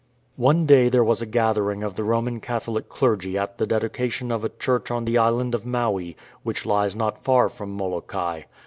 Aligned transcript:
One 0.37 0.65
day 0.65 0.89
there 0.89 1.03
was 1.03 1.21
a 1.21 1.27
gathering 1.27 1.83
of 1.83 1.93
the 1.93 2.03
Roman 2.03 2.39
Catholic 2.39 2.89
clergy 2.89 3.37
at 3.37 3.59
the 3.59 3.67
dedication 3.67 4.31
of 4.31 4.43
a 4.43 4.49
church 4.49 4.89
on 4.89 5.05
the 5.05 5.19
island 5.19 5.53
of 5.53 5.63
Maui, 5.63 6.17
which 6.41 6.65
lies 6.65 6.95
not 6.95 7.23
far 7.23 7.49
from 7.49 7.73
Molokai. 7.77 8.41